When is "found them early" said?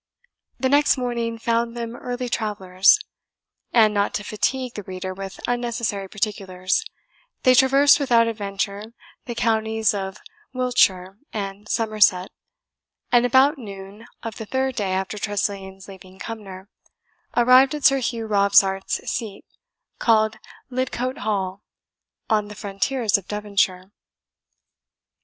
1.37-2.27